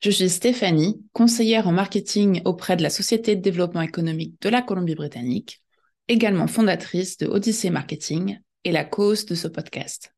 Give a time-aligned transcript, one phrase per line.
[0.00, 4.62] Je suis Stéphanie, conseillère en marketing auprès de la Société de développement économique de la
[4.62, 5.60] Colombie-Britannique,
[6.06, 10.14] également fondatrice de Odyssey Marketing et la cause de ce podcast.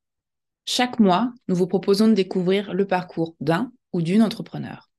[0.66, 4.90] Chaque mois, nous vous proposons de découvrir le parcours d'un ou d'une entrepreneur.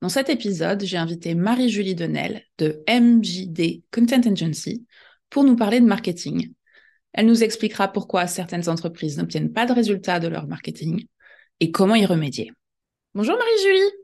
[0.00, 4.86] Dans cet épisode, j'ai invité Marie-Julie Denel de MJD Content Agency
[5.28, 6.52] pour nous parler de marketing.
[7.12, 11.06] Elle nous expliquera pourquoi certaines entreprises n'obtiennent pas de résultats de leur marketing
[11.58, 12.52] et comment y remédier.
[13.12, 13.99] Bonjour Marie-Julie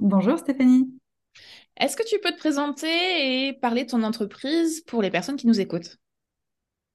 [0.00, 0.98] Bonjour Stéphanie.
[1.76, 2.88] Est-ce que tu peux te présenter
[3.48, 5.98] et parler de ton entreprise pour les personnes qui nous écoutent?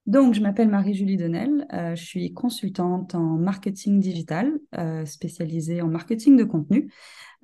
[0.08, 1.67] Donc, je m'appelle Marie-Julie Denel.
[1.72, 6.92] Euh, je suis consultante en marketing digital, euh, spécialisée en marketing de contenu.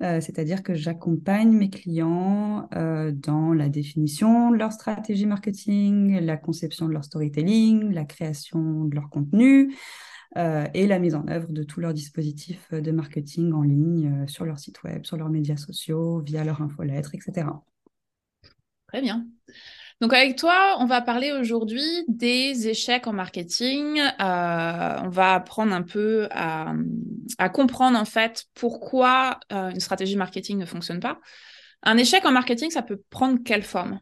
[0.02, 6.88] Euh, c'est-à-dire que j'accompagne mes clients dans la définition de leur stratégie marketing, la conception
[6.88, 9.76] de leur storytelling, la création de leur contenu,
[10.36, 14.26] euh, et la mise en œuvre de tous leurs dispositifs de marketing en ligne, euh,
[14.26, 17.46] sur leur site web, sur leurs médias sociaux, via leur infolettre, etc.
[18.88, 19.26] Très bien.
[20.00, 24.00] Donc avec toi, on va parler aujourd'hui des échecs en marketing.
[24.00, 26.74] Euh, on va apprendre un peu à,
[27.52, 31.20] comprendre en fait pourquoi une stratégie marketing ne fonctionne pas.
[31.82, 34.00] Un échec en marketing, ça peut prendre quelle forme?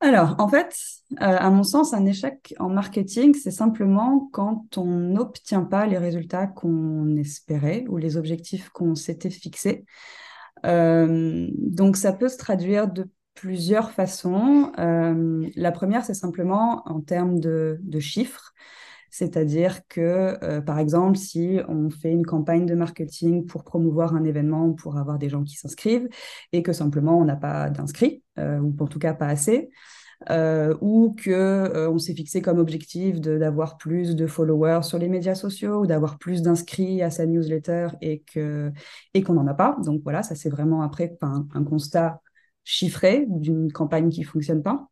[0.00, 0.76] Alors, en fait,
[1.12, 5.96] euh, à mon sens, un échec en marketing, c'est simplement quand on n'obtient pas les
[5.96, 9.86] résultats qu'on espérait ou les objectifs qu'on s'était fixés.
[10.66, 14.70] Euh, donc, ça peut se traduire de plusieurs façons.
[14.78, 18.52] Euh, la première, c'est simplement en termes de, chiffres.
[19.10, 24.72] C'est-à-dire que, par exemple, si on fait une campagne de marketing pour promouvoir un événement,
[24.72, 26.08] pour avoir des gens qui s'inscrivent,
[26.52, 29.70] et que simplement on n'a pas d'inscrits, ou en tout cas pas assez,
[30.30, 35.08] euh, ou que euh, on s'est fixé comme objectif d'avoir plus de followers sur les
[35.08, 39.76] médias sociaux ou d'avoir plus d'inscrits à sa newsletter et qu'on n'en a pas.
[39.84, 42.20] Donc voilà, ça c'est vraiment après un, un constat
[42.64, 44.88] chiffré d'une campagne qui fonctionne pas.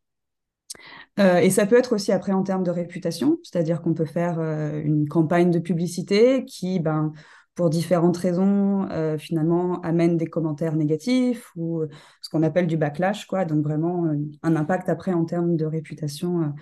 [1.20, 4.38] Euh, et ça peut être aussi après en termes de réputation, c'est-à-dire qu'on peut faire
[4.40, 7.12] euh, une campagne de publicité qui, ben,
[7.54, 11.84] pour différentes raisons, euh, finalement, amène des commentaires négatifs ou
[12.20, 13.44] ce qu'on appelle du backlash, quoi.
[13.44, 14.10] Donc vraiment
[14.42, 16.52] un impact après en termes de réputation,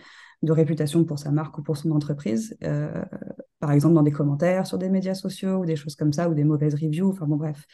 [0.42, 2.58] de réputation pour sa marque ou pour son entreprise.
[3.58, 6.34] par exemple, dans des commentaires sur des médias sociaux ou des choses comme ça, ou
[6.34, 7.08] des mauvaises reviews.
[7.10, 7.64] Enfin bon, bref.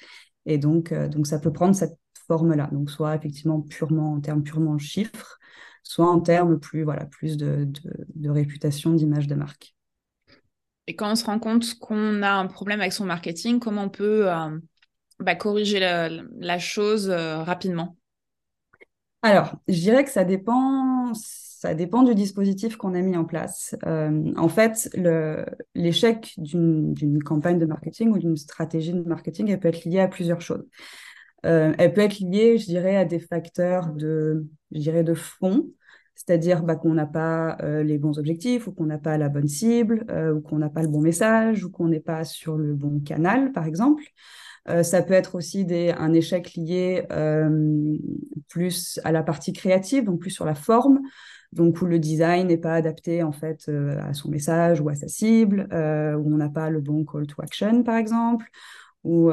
[0.47, 1.99] Et donc, donc ça peut prendre cette
[2.29, 2.69] forme-là.
[2.71, 5.39] Donc soit effectivement purement en termes purement chiffres,
[5.83, 9.75] soit en termes plus voilà plus de, de, de réputation, d'image de marque.
[10.89, 13.89] Et quand on se rend compte qu'on a un problème avec son marketing, comment on
[13.91, 14.59] peut euh,
[15.21, 17.99] bah, corriger la, chose euh, rapidement?
[19.21, 23.77] Alors, je dirais que ça dépend, ça dépend du dispositif qu'on a mis en place.
[23.85, 24.89] Euh, en fait,
[25.75, 30.09] l'échec d'une campagne de marketing ou d'une stratégie de marketing, elle peut être liée à
[30.09, 30.65] plusieurs choses.
[31.43, 35.69] Elle peut être liée, je dirais, à des facteurs de, je dirais, de fond
[36.19, 39.47] c'est-à-dire bah, qu'on n'a pas euh, les bons objectifs ou qu'on n'a pas la bonne
[39.47, 42.75] cible euh, ou qu'on n'a pas le bon message ou qu'on n'est pas sur le
[42.75, 44.03] bon canal, par exemple.
[44.69, 47.05] Euh, ça peut être aussi des, un échec lié
[48.49, 51.01] plus à la partie créative, donc plus sur la forme,
[51.53, 55.07] donc où le design n'est pas adapté en fait à son message ou à sa
[55.07, 58.47] cible, où on n'a pas le bon call to action, par exemple,
[59.05, 59.31] ou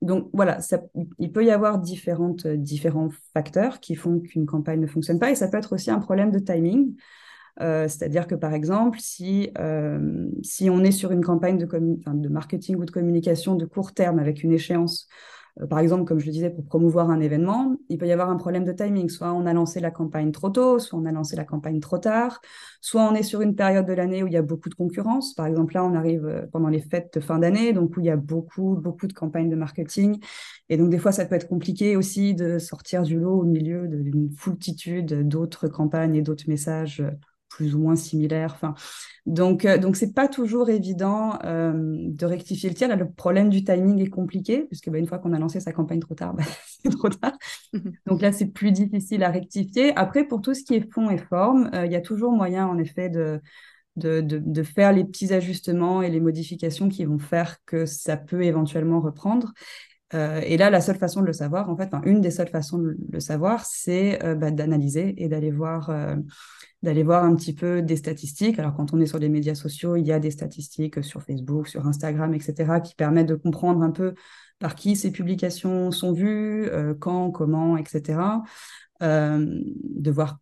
[0.00, 0.58] donc voilà,
[1.18, 5.30] il peut y avoir différentes, euh, différents facteurs qui font qu'une campagne ne fonctionne pas
[5.30, 6.94] et ça peut être aussi un problème de timing.
[7.60, 12.76] Euh, c'est-à-dire que par exemple, si, euh, si on est sur une campagne de, marketing
[12.76, 15.08] ou de communication de court terme avec une échéance
[15.66, 18.36] par exemple, comme je le disais, pour promouvoir un événement, il peut y avoir un
[18.36, 19.08] problème de timing.
[19.08, 21.98] Soit on a lancé la campagne trop tôt, soit on a lancé la campagne trop
[21.98, 22.40] tard,
[22.80, 25.34] soit on est sur une période de l'année où il y a beaucoup de concurrence.
[25.34, 28.06] Par exemple, là, on arrive euh, pendant les fêtes de fin d'année, donc où il
[28.06, 30.20] y a beaucoup, beaucoup de campagnes de marketing.
[30.68, 33.88] Et donc, des fois, ça peut être compliqué aussi de sortir du lot au milieu
[33.88, 37.10] d'une foultitude d'autres campagnes et d'autres messages euh,
[37.48, 38.52] plus ou moins similaires.
[38.54, 38.74] Enfin,
[39.26, 42.88] donc, euh, donc c'est pas toujours évident euh, de rectifier le tir.
[42.88, 45.72] Là, le problème du timing est compliqué, puisque bah, une fois qu'on a lancé sa
[45.72, 46.44] campagne trop tard, bah,
[46.82, 47.36] c'est trop tard.
[48.06, 49.94] donc là, c'est plus difficile à rectifier.
[49.96, 52.66] Après, pour tout ce qui est fond et forme, euh, il y a toujours moyen,
[52.66, 53.40] en effet, de,
[53.96, 58.16] de, de, de, faire les petits ajustements et les modifications qui vont faire que ça
[58.16, 59.52] peut éventuellement reprendre.
[60.14, 62.96] et là, la seule façon de le savoir, en fait, une des seules façons de
[63.12, 65.90] le savoir, c'est bah, d'analyser et d'aller voir
[66.82, 68.58] d'aller voir un petit peu des statistiques.
[68.58, 71.68] Alors, quand on est sur les médias sociaux, il y a des statistiques sur Facebook,
[71.68, 74.14] sur Instagram, etc., qui permettent de comprendre un peu
[74.58, 78.20] par qui ces publications sont vues, euh, quand, comment, etc.
[79.02, 80.38] Euh, de voir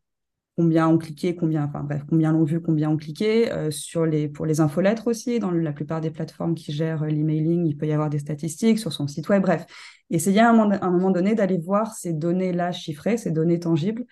[0.57, 3.53] combien ont cliqué, combien, enfin bref, combien l'ont vu, combien ont cliqué.
[3.53, 7.67] Euh, sur les, pour les infolettres aussi, dans la plupart des plateformes qui gèrent l'emailing,
[7.67, 9.67] il peut y avoir des statistiques sur son site web, bref.
[10.09, 14.07] Essayer à un, moment donné d'aller voir ces données-là chiffrées, ces données tangibles,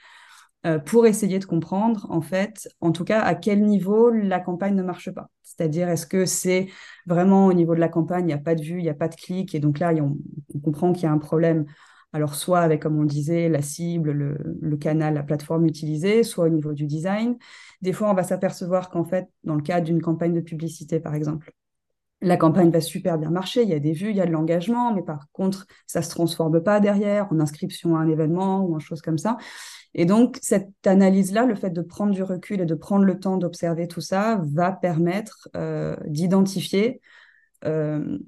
[0.87, 4.83] pour essayer de comprendre, en fait, en tout cas, à quel niveau la campagne ne
[4.83, 5.29] marche pas.
[5.43, 6.69] C'est-à-dire, est-ce que c'est
[7.07, 8.95] vraiment au niveau de la campagne, il n'y a pas de vue, il n'y a
[8.95, 10.17] pas de clic, et donc là, on,
[10.61, 11.67] comprend qu'il y a un problème.
[12.13, 16.47] Alors, soit avec, comme on le disait, la cible, le, canal, la plateforme utilisée, soit
[16.47, 17.37] au niveau du design.
[17.83, 21.15] Des fois, on va s'apercevoir qu'en fait, dans le cas d'une campagne de publicité, par
[21.15, 21.53] exemple,
[22.25, 24.33] la campagne va super bien marcher, il y a des vues, il y a de
[24.33, 28.75] l'engagement, mais par contre, ça se transforme pas derrière en inscription à un événement ou
[28.75, 29.37] en chose comme ça.
[29.95, 33.37] Et donc, cette analyse-là, le fait de prendre du recul et de prendre le temps
[33.37, 37.01] d'observer tout ça, va permettre euh, d'identifier
[37.65, 38.19] euh,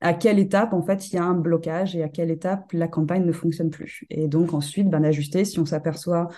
[0.00, 2.88] à quelle étape, en fait, il y a un blocage et à quelle étape la
[2.88, 4.04] campagne ne fonctionne plus.
[4.10, 6.28] Et donc, ensuite, ben, d'ajuster si on s'aperçoit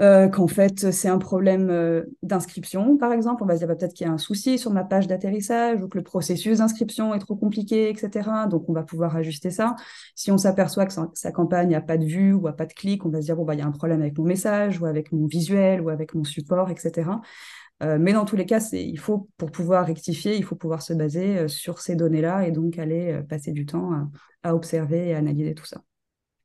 [0.00, 3.42] euh, qu'en fait c'est un problème euh, d'inscription, par exemple.
[3.42, 5.82] On va se dire bah, peut-être qu'il y a un souci sur ma page d'atterrissage
[5.82, 8.30] ou que le processus d'inscription est trop compliqué, etc.
[8.48, 9.76] Donc on va pouvoir ajuster ça.
[10.14, 13.04] Si on s'aperçoit que sa, campagne n'a pas de vue ou n'a pas de clic,
[13.04, 14.86] on va se dire bon bah il y a un problème avec mon message ou
[14.86, 17.10] avec mon visuel ou avec mon support, etc.
[17.82, 20.92] Euh, mais dans tous les cas, il faut, pour pouvoir rectifier, il faut pouvoir se
[20.92, 24.08] baser sur ces données-là et donc aller passer du temps
[24.42, 25.82] à observer et à analyser tout ça.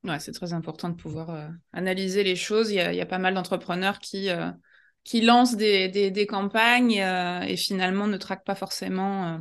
[0.05, 2.69] Ouais, c'est très important de pouvoir euh, analyser les choses.
[2.69, 4.51] Il y, a, pas mal d'entrepreneurs qui, euh,
[5.03, 9.39] qui lancent des, des, campagnes euh, et finalement ne traquent pas forcément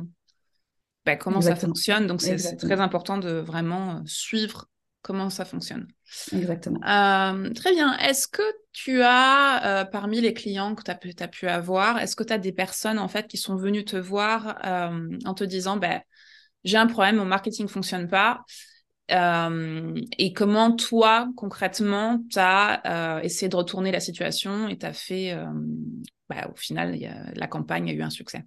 [1.05, 2.07] bah, comment ça fonctionne.
[2.07, 4.65] Donc, c'est très important de vraiment suivre
[5.03, 5.87] comment ça fonctionne.
[6.33, 6.79] Exactement.
[6.79, 7.95] très bien.
[7.99, 8.41] Est-ce que
[8.71, 12.39] tu as, parmi les clients que tu as, as, pu avoir, est-ce que tu as
[12.39, 14.57] des personnes en fait qui sont venues te voir
[15.25, 16.01] en te disant bah,
[16.63, 18.41] j'ai un problème, mon marketing ne fonctionne pas
[19.11, 24.85] euh, et comment toi, concrètement, tu as euh, essayé de retourner la situation et tu
[24.85, 25.45] as fait, euh,
[26.29, 26.97] bah, au final,
[27.35, 28.43] la campagne a eu un succès?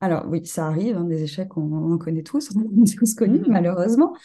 [0.00, 3.40] Alors oui, ça arrive, hein, des échecs, on, en connaît tous, on est tous connus,
[3.40, 3.52] mm-hmm.
[3.52, 4.16] malheureusement.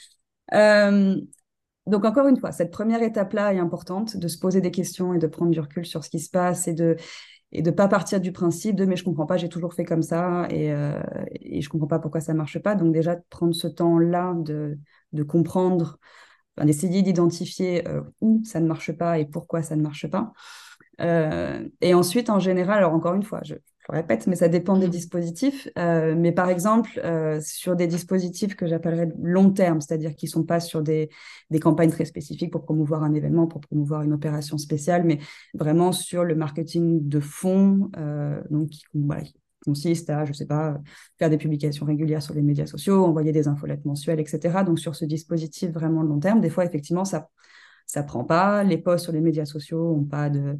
[0.51, 5.19] donc encore une fois, cette première étape-là est importante, de se poser des questions et
[5.19, 6.95] de prendre du recul sur ce qui se passe et de
[7.51, 10.03] et de pas partir du principe de mais je comprends pas, j'ai toujours fait comme
[10.03, 11.01] ça et, euh,
[11.31, 12.75] et je comprends pas pourquoi ça marche pas.
[12.75, 14.77] Donc déjà prendre ce temps-là de,
[15.13, 15.99] de comprendre,
[16.63, 20.33] d'essayer d'identifier euh, où ça ne marche pas et pourquoi ça ne marche pas.
[21.01, 23.55] Euh, et ensuite, en général, alors encore une fois, je,
[23.89, 24.91] je répète, mais ça dépend des mmh.
[24.91, 25.69] dispositifs.
[25.77, 30.31] Euh, mais par exemple, euh, sur des dispositifs que j'appellerais long terme, c'est-à-dire qui ne
[30.31, 31.09] sont pas sur des,
[31.49, 35.19] des, campagnes très spécifiques pour promouvoir un événement, pour promouvoir une opération spéciale, mais
[35.53, 38.83] vraiment sur le marketing de fond, euh, donc qui,
[39.65, 40.79] consiste à, je ne sais pas,
[41.19, 44.63] faire des publications régulières sur les médias sociaux, envoyer des infolettes mensuelles, etc.
[44.63, 47.27] Donc sur ce dispositif vraiment long terme, des fois, effectivement, ça
[47.87, 48.63] ça prend pas.
[48.63, 50.59] Les posts sur les médias sociaux n'ont pas de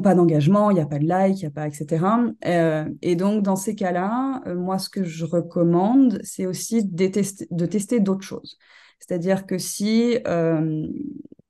[0.00, 2.06] pas d'engagement, il n'y a pas de like, il n'y a pas, etc.
[2.46, 7.10] Euh, et donc, dans ces cas-là, euh, moi, ce que je recommande, c'est aussi de,
[7.50, 8.56] de tester d'autres choses.
[9.00, 10.86] C'est-à-dire que si, euh,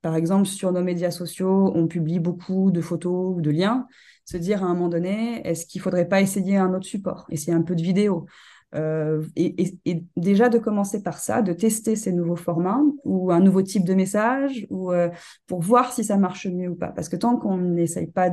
[0.00, 3.86] par exemple, sur nos médias sociaux, on publie beaucoup de photos ou de liens,
[4.24, 7.26] se dire à un moment donné, est-ce qu'il ne faudrait pas essayer un autre support,
[7.28, 8.26] essayer un peu de vidéo?
[8.74, 13.62] Euh, et, déjà de commencer par ça, de tester ces nouveaux formats ou un nouveau
[13.62, 15.08] type de message ou euh,
[15.46, 16.88] pour voir si ça marche mieux ou pas.
[16.88, 18.30] Parce que tant qu'on n'essaye pas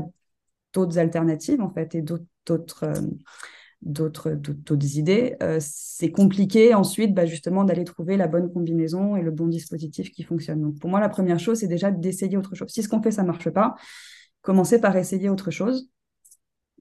[0.73, 3.01] d'autres alternatives en fait et d'autres euh,
[3.83, 9.29] d'autres d'autres idées, c'est compliqué ensuite bah, justement d'aller trouver la bonne combinaison et le
[9.29, 10.61] bon dispositif qui fonctionne.
[10.61, 12.69] Donc pour moi la première chose c'est déjà d'essayer autre chose.
[12.69, 13.75] Si ce qu'on fait ça marche pas,
[14.41, 15.91] commencer par essayer autre chose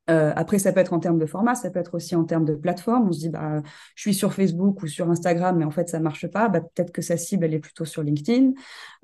[0.08, 2.44] euh, après, ça peut être en termes de format, ça peut être aussi en termes
[2.44, 3.08] de plateforme.
[3.08, 3.62] On se dit, bah,
[3.94, 6.48] je suis sur Facebook ou sur Instagram, mais en fait, ça marche pas.
[6.48, 8.52] Bah, peut-être que sa cible, elle est plutôt sur LinkedIn.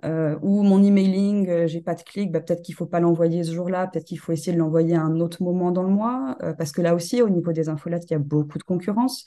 [0.05, 3.45] Euh, ou mon emailing, euh, j'ai pas de clic, bah, peut-être qu'il faut pas l'envoyer
[3.45, 3.87] ce jour-là.
[3.87, 6.37] Peut-être qu'il faut essayer de l'envoyer à un autre moment dans le mois.
[6.43, 9.25] Euh, parce que là aussi, au niveau des infolettes, il y a beaucoup de concurrence.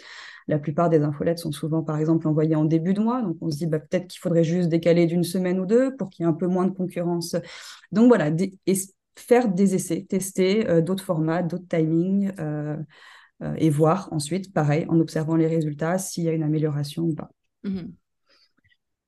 [0.47, 3.21] La plupart des infolettes sont souvent, par exemple, envoyées en début de mois.
[3.21, 6.09] Donc, on se dit, bah, peut-être qu'il faudrait juste décaler d'une semaine ou deux pour
[6.09, 7.35] qu'il y ait un peu moins de concurrence.
[7.91, 8.29] Donc, voilà,
[9.17, 12.77] faire des essais, tester euh, d'autres formats, d'autres timings euh,
[13.43, 17.15] euh, et voir ensuite, pareil, en observant les résultats, s'il y a une amélioration ou
[17.15, 17.29] pas.
[17.63, 17.93] Mhm.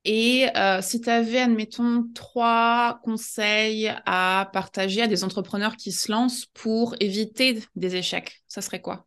[0.09, 0.47] Et
[0.81, 6.95] si tu avais, admettons, trois conseils à partager à des entrepreneurs qui se lancent pour
[7.01, 9.05] éviter des échecs, ça serait quoi?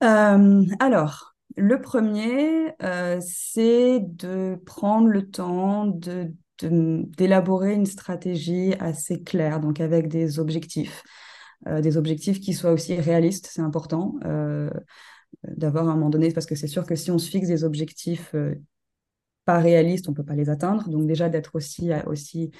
[0.00, 2.74] Alors, le premier,
[3.22, 11.02] c'est de prendre le temps de d'élaborer une stratégie assez claire, donc avec des objectifs.
[11.66, 14.14] des objectifs qui soient aussi réalistes, c'est important
[15.44, 17.64] d'avoir à un moment donné, parce que c'est sûr que si on se fixe des
[17.64, 18.34] objectifs
[19.44, 20.88] pas réalistes, on ne peut pas les atteindre.
[20.88, 22.50] Donc déjà d'être aussi, aussi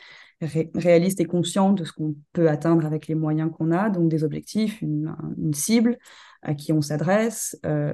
[0.75, 4.25] réaliste et conscient de ce qu'on peut atteindre avec les moyens qu'on a, donc des
[4.25, 5.15] objectifs, une,
[5.53, 5.99] cible
[6.43, 7.93] à qui on s'adresse, euh,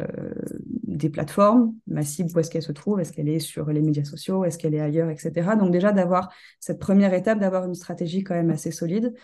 [0.97, 4.05] des plateformes, ma cible, où est-ce qu'elle se trouve, est-ce qu'elle est sur les médias
[4.05, 5.57] sociaux, est-ce qu'elle est ailleurs, etc.
[5.57, 9.15] Donc déjà d'avoir cette première étape, d'avoir une stratégie quand même assez solide,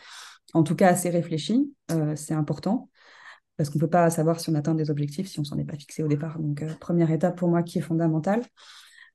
[0.55, 2.91] en tout cas assez réfléchie, euh, c'est important
[3.57, 5.64] parce qu'on ne peut pas savoir si on atteint des objectifs si on s'en est
[5.64, 6.38] pas fixé au départ.
[6.38, 8.43] Donc, euh, première étape pour moi qui est fondamentale.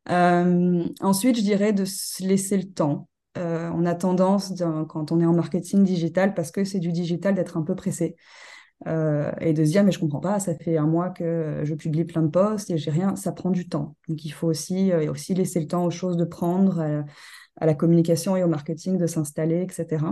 [0.07, 3.09] ensuite, je dirais de se laisser le temps.
[3.37, 4.53] Euh, on a tendance,
[4.89, 8.15] quand on est en marketing digital, parce que c'est du digital, d'être un peu pressé.
[8.85, 11.73] Euh, et de se dire, mais je comprends pas, ça fait un mois que je
[11.73, 13.95] publie plein de posts et j'ai rien, ça prend du temps.
[14.07, 16.79] Donc il faut aussi, euh, aussi laisser le temps aux choses de prendre,
[17.59, 20.05] à, la communication et au marketing de s'installer, etc.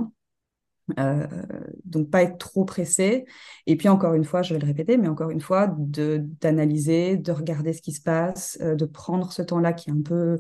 [1.86, 3.26] donc pas être trop pressé.
[3.68, 7.32] Et puis encore une fois, je vais le répéter, mais encore une fois, d'analyser, de,
[7.32, 10.40] regarder ce qui se passe, de prendre ce temps-là qui est un peu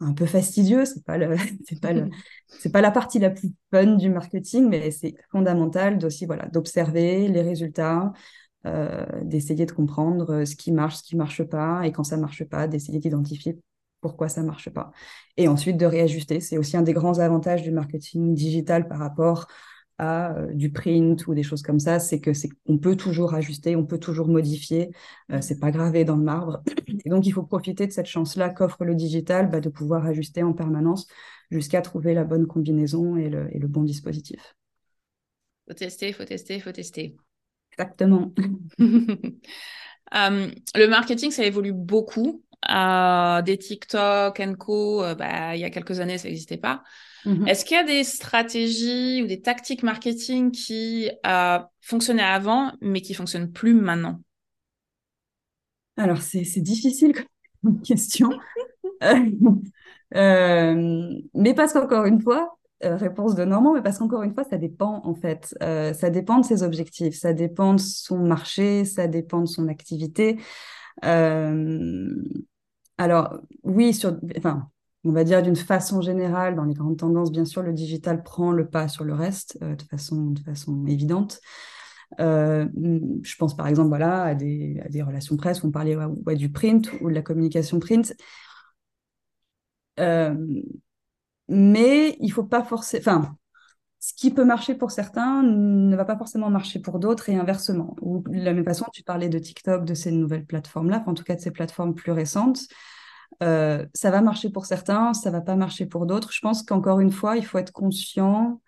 [0.00, 1.36] un peu fastidieux, c'est pas le,
[1.68, 2.08] c'est pas le,
[2.48, 7.28] c'est pas la partie la plus fun du marketing, mais c'est fondamental d'aussi voilà d'observer
[7.28, 8.12] les résultats,
[8.66, 12.16] euh, d'essayer de comprendre euh, ce qui marche, ce qui marche pas, et quand ça
[12.16, 13.58] marche pas, d'essayer d'identifier
[14.00, 14.92] pourquoi ça marche pas,
[15.36, 16.40] et ensuite de réajuster.
[16.40, 19.46] C'est aussi un des grands avantages du marketing digital par rapport
[20.00, 23.76] euh, du print ou des choses comme ça, c'est que c'est on peut toujours ajuster,
[23.76, 24.90] on peut toujours modifier,
[25.30, 26.62] euh, c'est pas gravé dans le marbre.
[27.04, 30.42] Et donc il faut profiter de cette chance-là qu'offre le digital, bah, de pouvoir ajuster
[30.42, 31.06] en permanence
[31.50, 34.54] jusqu'à trouver la bonne combinaison et le, et le bon dispositif.
[35.68, 37.16] Faut tester, faut tester, faut tester.
[37.72, 38.32] Exactement.
[40.12, 42.42] Euh, le marketing, ça évolue beaucoup.
[42.66, 46.82] Des TikTok, Co, bah, il y a quelques années, ça n'existait pas.
[47.24, 47.46] Mhm.
[47.48, 53.00] Est-ce qu'il y a des stratégies ou des tactiques marketing qui euh, fonctionnaient avant, mais
[53.00, 54.20] qui fonctionnent plus maintenant?
[55.96, 57.12] Alors, c'est difficile
[57.62, 58.30] comme question.
[60.14, 64.44] Euh, mais parce qu'encore une fois, euh, réponse de Normand, mais parce qu'encore une fois,
[64.44, 65.54] ça dépend en fait.
[65.60, 70.38] ça dépend de ses objectifs, ça dépend de son marché, ça dépend de son activité.
[73.00, 74.68] Alors, oui, sur, enfin,
[75.04, 78.52] on va dire d'une façon générale, dans les grandes tendances, bien sûr, le digital prend
[78.52, 81.40] le pas sur le reste euh, de, façon, de façon évidente.
[82.20, 82.66] Euh,
[83.22, 85.96] je pense par exemple voilà, à, des, relations presse, on parlait
[86.36, 88.14] du print ou de la communication print.
[89.98, 90.34] Euh,
[91.48, 92.98] mais il faut pas forcer.
[92.98, 93.34] Enfin,
[94.00, 97.94] ce qui peut marcher pour certains ne va pas forcément marcher pour d'autres et inversement.
[98.00, 101.22] Ou de la même façon, tu parlais de TikTok, de ces nouvelles plateformes-là, en tout
[101.22, 102.62] cas de ces plateformes plus récentes.
[103.42, 106.32] Euh, ça va marcher pour certains, ça va pas marcher pour d'autres.
[106.32, 108.62] Je pense qu'encore une fois, il faut être conscient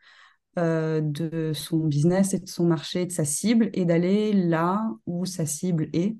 [0.58, 5.24] euh, de son business et de son marché, de sa cible, et d'aller là où
[5.24, 6.14] sa cible est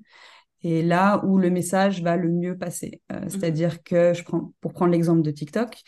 [0.63, 3.01] et là où le message va le mieux passer.
[3.11, 3.29] Euh, mmh.
[3.29, 5.83] C'est-à-dire que, je prends, pour prendre l'exemple de TikTok,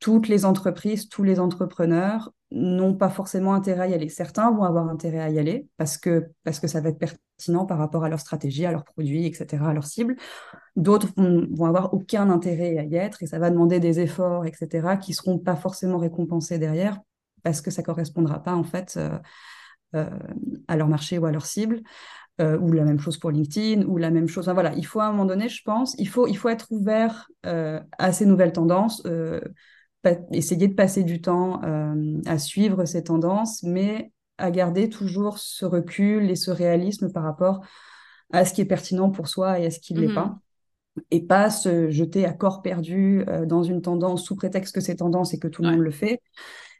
[0.00, 4.08] toutes les entreprises, tous les entrepreneurs n'ont pas forcément intérêt à y aller.
[4.08, 7.66] Certains vont avoir intérêt à y aller parce que, parce que ça va être pertinent
[7.66, 10.16] par rapport à leur stratégie, à leurs produits, etc., à leur cible.
[10.76, 14.96] D'autres vont, avoir aucun intérêt à y être et ça va demander des efforts, etc.,
[15.00, 17.00] qui seront pas forcément récompensés derrière
[17.42, 19.18] parce que ça correspondra pas, en fait, euh,
[19.94, 20.10] euh,
[20.68, 21.82] à leur marché ou à leur cible.
[22.38, 24.46] Euh, ou la même chose pour LinkedIn, ou la même chose.
[24.50, 27.30] voilà, il faut à un moment donné, je pense, il faut, il faut être ouvert
[27.42, 29.02] à ces nouvelles tendances
[30.32, 35.64] essayer de passer du temps euh, à suivre ces tendances, mais à garder toujours ce
[35.64, 37.60] recul et ce réalisme par rapport
[38.32, 40.38] à ce qui est pertinent pour soi et à ce qui ne l'est mmh pas.
[41.10, 44.96] Et pas se jeter à corps perdu euh, dans une tendance sous prétexte que c'est
[44.96, 46.22] tendance et que tout le monde le fait.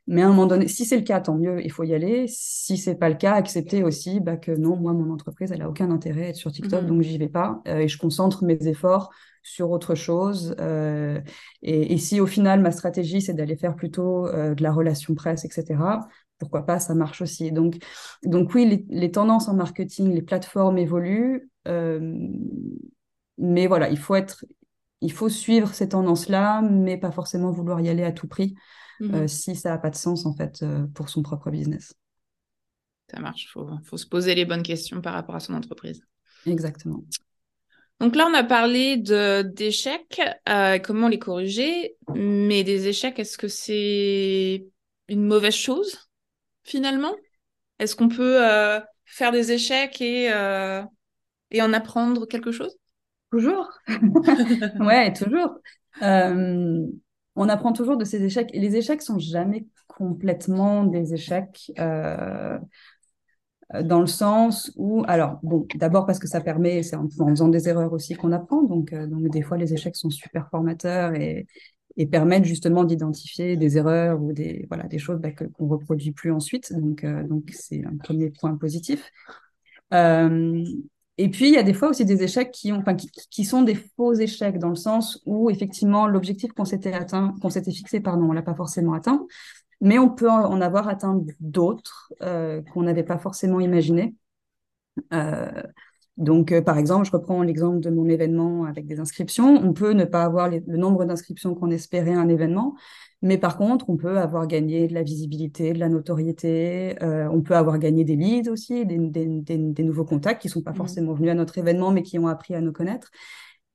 [0.09, 2.27] Mais à un moment donné, si c'est le cas, tant mieux, il faut y aller.
[2.29, 5.69] Si c'est pas le cas, accepter aussi bah, que non, moi, mon entreprise, elle a
[5.69, 7.61] aucun intérêt à être sur TikTok, donc mmh donc j'y vais pas.
[7.67, 9.11] Euh, et je concentre mes efforts
[9.43, 10.55] sur autre chose.
[10.61, 11.21] Euh,
[11.63, 15.45] et, si au final, ma stratégie, c'est d'aller faire plutôt euh, de la relation presse,
[15.45, 16.01] etc.,
[16.39, 17.51] pourquoi pas, ça marche aussi.
[17.51, 17.77] Donc,
[18.23, 21.51] donc oui, les, tendances en marketing, les plateformes évoluent.
[23.39, 24.45] mais voilà, il faut être,
[25.01, 28.55] il faut suivre ces tendances-là, mais pas forcément vouloir y aller à tout prix.
[29.01, 31.95] Mmh euh, si ça n'a pas de sens en fait euh, pour son propre business.
[33.11, 36.03] Ça marche, il faut, faut, se poser les bonnes questions par rapport à son entreprise.
[36.45, 37.05] Exactement.
[38.01, 43.49] Donc là, on a parlé d'échecs, euh, comment les corriger, mais des échecs, est-ce que
[43.49, 44.67] c'est
[45.09, 46.09] une mauvaise chose
[46.65, 47.15] finalement?
[47.79, 48.41] Est-ce qu'on peut
[49.05, 50.25] faire des échecs et,
[51.51, 52.77] et en apprendre quelque chose?
[53.31, 53.71] Toujours.
[54.81, 55.59] ouais, toujours.
[57.37, 58.51] On apprend toujours de ces échecs.
[58.53, 61.73] Et les échecs sont jamais complètement des échecs.
[61.79, 62.59] Euh,
[63.83, 67.69] dans le sens où, alors, bon, d'abord parce que ça permet, c'est en, faisant des
[67.69, 71.49] erreurs aussi qu'on apprend, donc, euh, donc des fois les échecs sont super formateurs et,
[71.97, 76.13] et permettent justement d'identifier des erreurs ou des, voilà, des choses bah, qu'on ne reproduit
[76.13, 79.11] plus ensuite, donc euh, donc c'est un premier point positif.
[81.19, 83.63] Et puis, il y a des fois aussi des échecs qui, ont, enfin, qui, sont
[83.63, 88.01] des faux échecs, dans le sens où, effectivement, l'objectif qu'on s'était atteint, qu'on s'était fixé,
[88.01, 89.27] pardon, on l'a pas forcément atteint
[89.81, 94.15] mais on peut en avoir atteint d'autres euh, qu'on n'avait pas forcément imaginé.
[95.13, 95.63] Euh,
[96.17, 99.61] donc, euh, par exemple, je reprends l'exemple de mon événement avec des inscriptions.
[99.63, 102.75] On peut ne pas avoir le nombre d'inscriptions qu'on espérait à un événement,
[103.21, 106.97] mais par contre, on peut avoir gagné de la visibilité, de la notoriété.
[107.03, 110.73] on peut avoir gagné des leads aussi, des, des, nouveaux contacts qui ne sont pas
[110.73, 110.77] mmh.
[110.77, 113.11] forcément venus à notre événement, mais qui ont appris à nous connaître.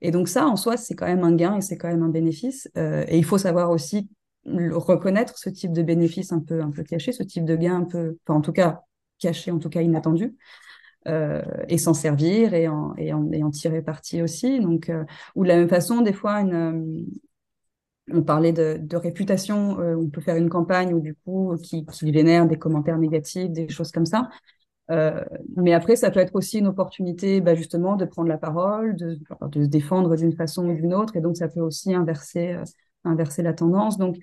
[0.01, 2.09] Et donc ça, en soi, c'est quand même un gain et c'est quand même un
[2.09, 2.67] bénéfice.
[2.75, 4.09] et il faut savoir aussi
[4.45, 7.83] reconnaître ce type de bénéfice un peu, un peu caché, ce type de gain un
[7.83, 8.81] peu, enfin, en tout cas
[9.19, 10.35] caché, en tout cas inattendu,
[11.05, 14.59] et s'en servir et en, et, en, tirer parti aussi.
[14.59, 15.03] Donc, euh,
[15.35, 17.01] ou de la même façon, des fois, euh,
[18.11, 22.13] on parlait de, réputation, euh, on peut faire une campagne où du coup, qui, qui
[22.13, 24.29] génère des commentaires négatifs, des choses comme ça.
[25.55, 29.17] Mais après, ça peut être aussi une opportunité, bah, justement, de prendre la parole, de,
[29.47, 32.57] de se défendre d'une façon ou d'une autre, et donc ça peut aussi inverser
[33.03, 33.97] inverser la tendance.
[33.97, 34.17] Donc,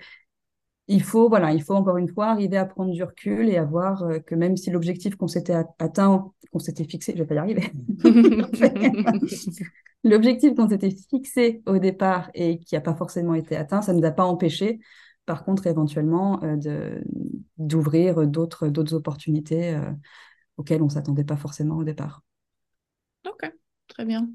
[0.88, 3.64] il faut, voilà, il faut encore une fois arriver à prendre du recul et à
[3.64, 7.35] voir euh, que même si l'objectif qu'on s'était atteint, qu'on s'était fixé, je vais pas
[7.35, 7.71] y arriver.
[10.04, 14.00] l'objectif qu'on s'était fixé au départ et qui n'a pas forcément été atteint, ça ne
[14.00, 14.80] nous a pas empêché,
[15.26, 17.04] par contre, éventuellement, euh, de,
[17.59, 19.90] d'ouvrir d'autres, d'autres opportunités euh,
[20.57, 22.23] auxquelles on s'attendait pas forcément au départ.
[23.26, 23.52] Ok,
[23.88, 24.26] très bien.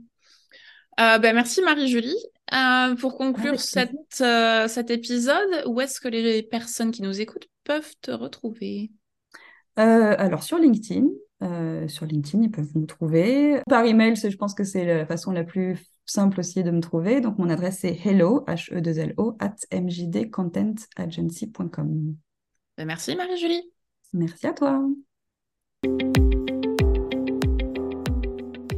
[0.97, 2.32] ben, merci Marie-Julie.
[2.51, 7.47] Euh, pour conclure cette, euh, cet épisode, où est-ce que les personnes qui nous écoutent
[7.63, 8.91] peuvent te retrouver?
[9.79, 11.07] Euh, Alors sur LinkedIn,
[11.87, 13.61] sur LinkedIn, ils peuvent me trouver.
[13.67, 17.21] Par email, je pense que c'est la façon la plus simple aussi de me trouver.
[17.21, 22.15] Donc mon adresse est hello, h e 2 l o at mjdcontentagency.com.
[22.77, 23.71] Ben, merci Marie-Julie.
[24.13, 24.81] Merci à toi.